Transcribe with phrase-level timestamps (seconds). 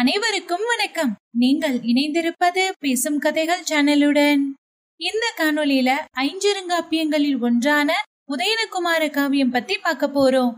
[0.00, 1.10] அனைவருக்கும் வணக்கம்.
[1.38, 4.40] நீங்கள் இணைந்திருப்பது பேசும் கதைகள் சேனலுடன்.
[5.00, 7.92] இந்த காணொளியில ஐஞ்சிருங்காப்பியங்களில் ஒன்றான
[8.32, 10.50] உதயனகுமார காவியம் பத்தி பார்க்க போறோம்.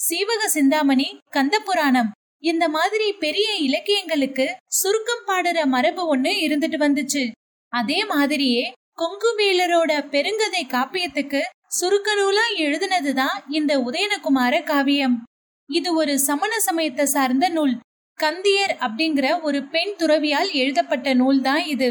[0.00, 2.12] சீவக சிந்தாமணி கந்த புராணம்
[2.42, 7.24] இந்த மாதிரி பெரிய இலக்கியங்களுக்கு சுருக்கம் பாடுற மரபு ஒண்ணு இருந்துட்டு வந்துச்சு.
[7.72, 8.72] அதே மாதிரியே
[9.02, 15.18] கொங்குவேலரோட பெருங்கதை காப்பியத்துக்கு சுருக்க நூலா எழுதுனதுதான் இந்த உதயனகுமார காவியம்.
[15.66, 17.76] இது ஒரு சமண சமயத்தை சார்ந்த நூல்.
[18.22, 21.88] கந்தியர் அப்படிங்கிற ஒரு பெண் துறவியால் எழுதப்பட்ட நூல் தான் இது.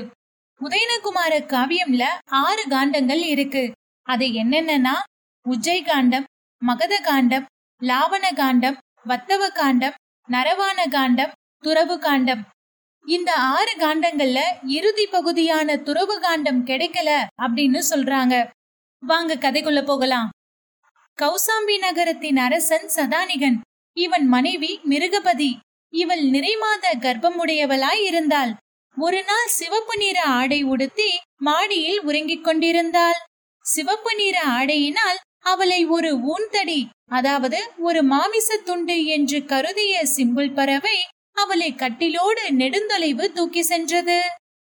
[0.62, 3.72] உதயனகுமார காவியம்ல ஆறு காண்டங்கள் இருக்கு.
[4.08, 4.96] அது என்னென்னனா
[5.46, 6.26] உஜ்ஜை காண்டம்
[6.62, 7.46] மகத காண்டம்
[7.82, 9.94] லாவண காண்டம் வத்தவ காண்டம்
[10.30, 12.42] நரவான காண்டம் துறவு காண்டம்
[13.06, 17.10] இந்த ஆறு காண்டங்கள்ல இறுதி பகுதியான துறவு காண்டம் கிடைக்கல
[17.42, 18.48] அப்படின்னு சொல்றாங்க.
[19.00, 20.30] வாங்க கதைக்குள்ள போகலாம்.
[21.18, 23.58] கௌசாம்பி நகரத்தின் அரசன் சதானிகன்.
[23.98, 25.52] இவன் மனைவி மிருகபதி.
[25.94, 28.52] இவள் நிறைமாத கர்ப்பமுடையவளாய் இருந்தாள்.
[28.98, 33.20] ஒரு நாள் சிவப்பு நிற ஆடை உடுத்தி மாடியில் உறங்கிக் கொண்டிருந்தாள்.
[33.66, 40.98] சிவப்பு நிற ஆடையினால் அவளை ஒரு ஊன்தடி அதாவது ஒரு மாமிச துண்டு என்று கருதிய சிம்பிள் பறவை
[41.34, 44.20] அவளை கட்டிலோடு நெடுந்தொலைவு தூக்கி சென்றது.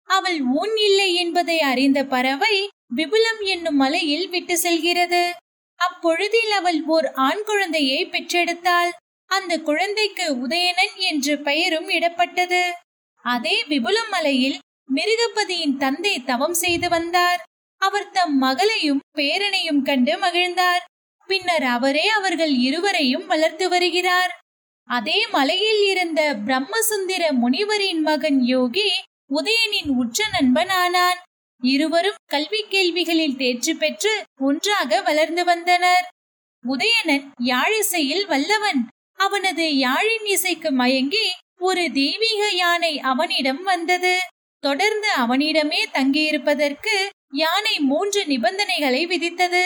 [0.10, 2.56] அவள் ஊன் இல்லை என்பதை அறிந்த பறவை
[2.96, 5.24] விபுலம் என்னும் மலையில் விட்டு செல்கிறது.
[5.80, 8.92] அப்பொழுதில் அவள் ஓர் ஆண் குழந்தையை பெற்றெடுத்தாள்.
[9.28, 12.72] அந்த குழந்தைக்கு உதயணன் என்று பெயரும் இடப்பட்டது.
[13.22, 14.58] அதே விபுலம் மலையில்
[14.96, 17.44] மிருகபதியின் தந்தை தவம் செய்து வந்தார்.
[17.82, 20.84] அவர் தம் மகளையும் பேரனையும் கண்டு மகிழ்ந்தார்.
[21.28, 24.40] பின்னர் அவரே அவர்கள் இருவரையும் வளர்த்து வருகிறார்.
[24.90, 28.90] அதே மலையில் இருந்த பிரம்மசுந்தர முனிவரின் மகன் யோகி
[29.34, 31.20] உதயனின் உற்ற நண்பனானான்.
[31.62, 36.06] இருவரும் கல்வி கேள்விகளில் தேர்ச்சி பெற்று ஒன்றாக வளர்ந்து வந்தனர்.
[36.66, 38.88] உதயணன் யாழிசையில் வல்லவன்.
[39.18, 41.26] அவனது யாழின் இசைக்கு மயங்கி
[41.60, 44.16] ஒரு தெய்வீக யானை அவனிடம் வந்தது.
[44.64, 46.96] தொடர்ந்து அவனிடமே தங்கியிருப்பதற்கு
[47.34, 49.64] யானை மூன்று நிபந்தனைகளை விதித்தது.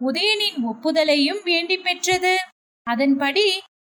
[0.00, 2.34] உதயனின் ஒப்புதலையும் வேண்டி பெற்றது.
[2.86, 3.46] அதன்படி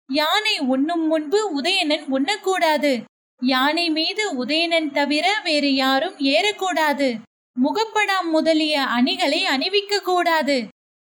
[0.09, 2.94] யானை உண்ணும் முன்பு உதயணன் உண்ணக்கூடாது.
[3.41, 7.09] யானை மீது உதயணன் தவிர வேறு யாரும் ஏறக்கூடாது.
[7.57, 10.57] முகப்படாம் முதலிய அணிகளை அணிவிக்க கூடாது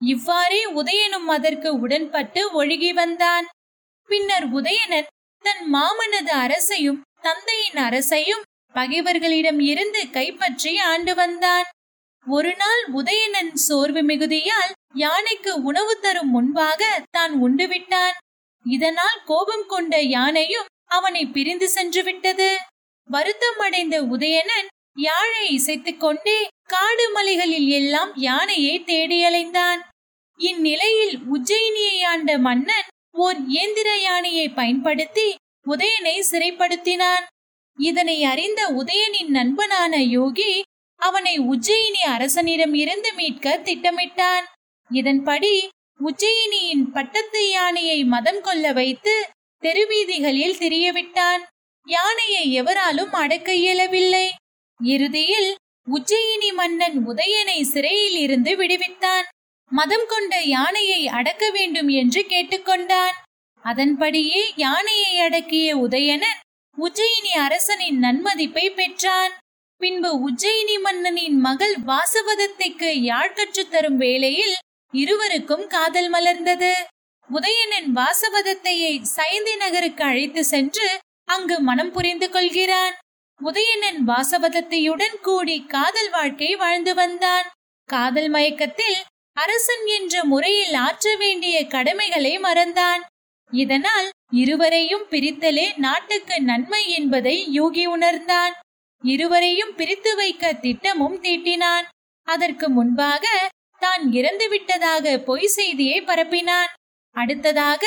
[0.02, 3.48] இவ்வாறே உதயனும் அதற்கு உடன்பட்டு ஒழுகி வந்தான்.
[4.10, 5.10] பின்னர் உதயணன்
[5.44, 8.42] தன் மாமனது அரசையும் தந்தையின் அரசையும்
[8.74, 11.68] பகைவர்களிடம் இருந்து கைப்பற்றி ஆண்டு வந்தான்.
[12.28, 16.82] ஒரு நாள் உதயணன் சோர்வு மிகுதியால் யானைக்கு உணவு தரும் முன்பாக
[17.12, 18.16] தான் உண்டு விட்டான்.
[18.66, 22.58] இதனால் கோபம் கொண்ட யானையும் அவனை பிரிந்து சென்று விட்டது.
[23.10, 29.82] வருத்தம் அடைந்த உதயணன் யாழை இசைத்துக் கொண்டே காடு மலைகளில் எல்லாம் யானையை தேடி அலைந்தான்.
[30.40, 35.36] இந்நிலையில் உஜ்ஜயினியை ஆண்ட மன்னன் ஓர் இயந்திர யானையை பயன்படுத்தி
[35.68, 37.26] உதயனை சிறைப்படுத்தினான்.
[37.78, 40.62] இதனை அறிந்த உதயனின் நண்பனான யோகி
[40.96, 44.44] அவனை உஜ்ஜயினி அரசனிடம் இருந்து மீட்க திட்டமிட்டான்.
[44.90, 49.30] இதன்படி உஜ்ஜயினியின் பட்டத்து யானையை மதம் கொள்ள வைத்து
[49.64, 51.42] தெருவீதிகளில் திரியவிட்டான்.
[51.86, 54.34] யானையை எவராலும் அடக்க இயலவில்லை.
[54.80, 55.56] இறுதியில்
[55.88, 59.28] உஜ்ஜயினி மன்னன் உதயனை சிறையில் இருந்து விடுவித்தான்.
[59.72, 63.12] மதம் கொண்ட யானையை அடக்க வேண்டும் என்று கேட்டுக்கொண்டான்.
[63.64, 66.40] அதன்படியே யானையை அடக்கிய உதயணன்
[66.78, 69.32] உஜ்ஜயினி அரசனின் நன்மதிப்பை பெற்றான்.
[69.78, 74.56] பின்பு உஜ்ஜயினி மன்னனின் மகள் வாசவதத்தைக்கு யாழ் கற்றுத் தரும் வேளையில்
[74.92, 76.72] இருவருக்கும் காதல் மலர்ந்தது.
[77.34, 82.94] உதயணன் வாசவதத்தையை சயந்தி நகருக்கு அழைத்து சென்று அங்கு மனம் புரிந்து கொள்கிறான்.
[83.44, 87.46] உதயணன் வாசவதத்தையுடன் கூடி காதல் வாழ்க்கை வாழ்ந்து வந்தான்.
[87.86, 88.96] காதல் மயக்கத்தில்
[89.38, 93.02] அரசன் என்ற முறையில் ஆற்ற வேண்டிய கடமைகளை மறந்தான்.
[93.54, 98.54] இதனால் இருவரையும் பிரித்தலே நாட்டுக்கு நன்மை என்பதை யூகி உணர்ந்தான்.
[99.04, 101.86] இருவரையும் பிரித்து வைக்க திட்டமும் தீட்டினான்.
[102.28, 103.26] அதற்கு முன்பாக
[103.82, 106.72] தான் இறந்து விட்டதாக பொய் செய்தியை பரப்பினான்.
[107.16, 107.84] அடுத்ததாக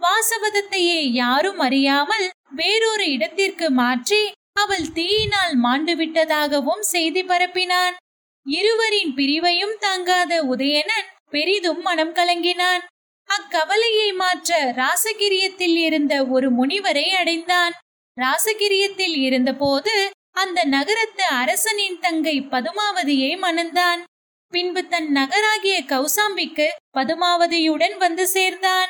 [0.00, 4.22] வாசவதத்தையே யாரும் அறியாமல் வேறொரு இடத்திற்கு மாற்றி
[4.52, 7.94] அவள் தீயினால் மாண்டு விட்டதாகவும் செய்தி பரப்பினான்.
[8.46, 12.82] இருவரின் பிரிவையும் தாங்காத உதயணன் பெரிதும் மனம் கலங்கினான்.
[13.28, 17.72] அக்கவலையை மாற்ற ராசகிரியத்தில் இருந்த ஒரு முனிவரை அடைந்தான்.
[18.20, 24.02] ராசகிரியத்தில் இருந்தபோது அந்த நகரத்து அரசனின் தங்கை பதுமாவதியை மணந்தான்.
[24.52, 28.88] பின்பு தன் நகராகிய கௌசாம்பிக்கு பதுமாவதியுடன் வந்து சேர்ந்தான்.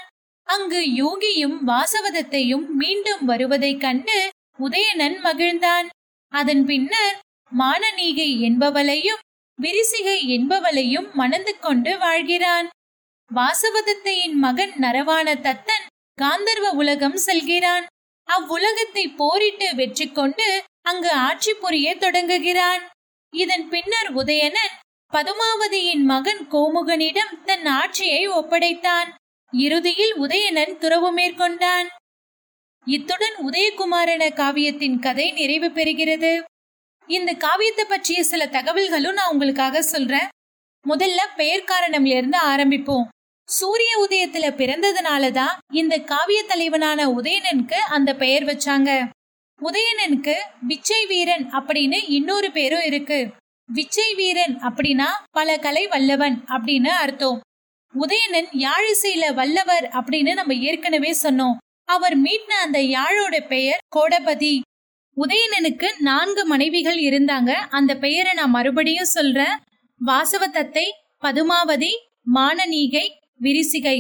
[0.49, 5.87] அங்கு யோகியும் வாசவதத்தையும் மீண்டும் வருவதைக் கண்டு உதயணன் மகிழ்ந்தான்.
[6.33, 7.19] அதன் பின்னர்
[7.59, 9.23] மானநீகை என்பவளையும்
[9.63, 12.69] விரிசிகை என்பவளையும் மணந்து கொண்டு வாழ்கிறான்.
[13.31, 15.87] வாசவதத்தையின் மகன் நரவான தத்தன்
[16.19, 17.85] காந்தர்வ உலகம் செல்கிறான்.
[18.29, 20.49] அவ்வுலகத்தை போரிட்டு வெற்றி கொண்டு
[20.83, 22.83] அங்கு ஆட்சி புரிய தொடங்குகிறான்.
[23.33, 24.75] இதன் பின்னர் உதயணன்
[25.13, 29.09] பதுமாவதியின் மகன் கோமுகனிடம் தன் ஆட்சியை ஒப்படைத்தான்.
[29.53, 31.89] இறுதியில் உதயணன் துறவு மேற்கொண்டான்.
[32.87, 36.33] இத்துடன் உதயகுமாரன காவியத்தின் கதை நிறைவு பெறுகிறது.
[37.13, 40.29] இந்த காவியத்தை பற்றிய சில தகவல்களும் நான் உங்களுக்காக சொல்றேன்.
[40.89, 43.07] முதல்ல பெயர் காரணம்ல இருந்து ஆரம்பிப்போம்.
[43.49, 49.09] சூரிய உதயத்துல பிறந்ததுனால தான் இந்த காவிய தலைவனான உதயணனுக்கு அந்த பெயர் வச்சாங்க.
[49.61, 53.21] உதயணனுக்கு விச்சை வீரன் அப்படின்னு இன்னொரு பேரும் இருக்கு.
[53.73, 57.41] விச்சை வீரன் அப்படின்னா பல கலை வல்லவன் அப்படின்னு அர்த்தம்.
[57.95, 61.57] உதயணன் யாழிசையில வல்லவர் அப்படின்னு நம்ம ஏற்கனவே சொன்னோம்.
[61.85, 64.61] அவர் மீட்ன அந்த யாழோட பெயர் கோடபதி.
[65.17, 67.51] உதயணனுக்கு நான்கு மனைவிகள் இருந்தாங்க.
[67.71, 69.57] அந்த பெயரை நான் மறுபடியும் சொல்றேன்.
[70.01, 70.87] வாசவதத்தை
[71.23, 71.93] பதுமாவதி
[72.35, 73.07] மானநீகை
[73.37, 73.99] விரிசிகை.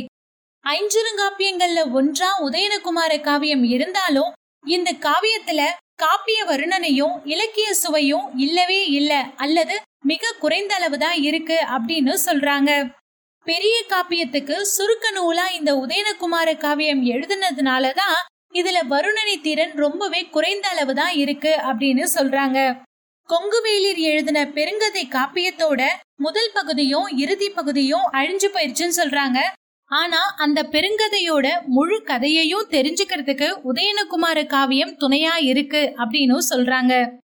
[0.64, 4.32] ஐஞ்சிறுங்காப்பியங்கள்ல ஒன்றா உதயனகுமார காவியம் இருந்தாலும்
[4.64, 5.61] இந்த காவியத்துல
[6.03, 12.70] காப்பிய வருணனையும் இலக்கிய சுவையும் இல்லவே இல்ல அல்லது மிக குறைந்த அளவு தான் இருக்கு அப்படின்னு சொல்றாங்க.
[13.47, 18.19] பெரிய காப்பியத்துக்கு சுருக்க நூலா இந்த உதயனகுமார காவியம் எழுதுனதுனால தான்
[18.52, 22.58] இதுல வருணனை திறன் ரொம்பவே குறைந்த அளவு தான் இருக்கு அப்படின்னு சொல்றாங்க.
[23.28, 25.82] கொங்குவேலிர் எழுதின பெருங்கதை காப்பியத்தோட
[26.16, 29.38] முதல் பகுதியும் இறுதி பகுதியும் அழிஞ்சு போயிருச்சுன்னு சொல்றாங்க.
[29.90, 37.20] ஆனா அந்த பெருங்கதையோட முழு கதையையும் தெரிஞ்சுக்கிறதுக்கு உதயனகுமார காவியம் துணையா இருக்கு அப்படின்னு சொல்றாங்க.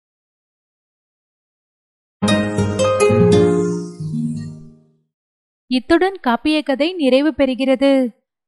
[5.66, 7.92] இத்துடன் காப்பிய கதை நிறைவு பெறுகிறது.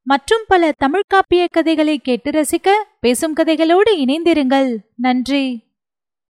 [0.07, 2.71] மற்றும் பல தமிழ் காப்பிய கதைகளை கேட்டு ரசிக்க
[3.01, 4.77] பேசும் கதைகளோடு இணைந்திருங்கள்.
[4.97, 5.45] நன்றி.